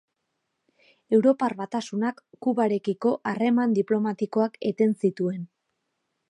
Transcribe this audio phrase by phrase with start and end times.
[1.17, 5.47] Europar Batasunak Kubarekiko harreman diplomatikoak eten zituen